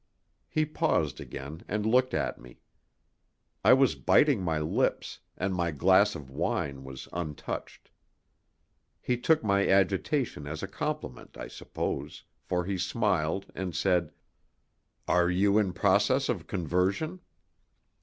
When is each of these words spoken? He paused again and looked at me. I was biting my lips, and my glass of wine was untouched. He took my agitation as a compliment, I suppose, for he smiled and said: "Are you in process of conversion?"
He 0.49 0.65
paused 0.65 1.21
again 1.21 1.61
and 1.67 1.85
looked 1.85 2.15
at 2.15 2.39
me. 2.41 2.57
I 3.63 3.73
was 3.73 3.93
biting 3.93 4.41
my 4.41 4.57
lips, 4.57 5.19
and 5.37 5.53
my 5.53 5.69
glass 5.69 6.15
of 6.15 6.31
wine 6.31 6.83
was 6.83 7.07
untouched. 7.13 7.91
He 8.99 9.15
took 9.15 9.43
my 9.43 9.67
agitation 9.67 10.47
as 10.47 10.63
a 10.63 10.67
compliment, 10.67 11.37
I 11.37 11.47
suppose, 11.49 12.23
for 12.41 12.65
he 12.65 12.79
smiled 12.79 13.45
and 13.53 13.75
said: 13.75 14.11
"Are 15.07 15.29
you 15.29 15.59
in 15.59 15.71
process 15.71 16.29
of 16.29 16.47
conversion?" 16.47 17.19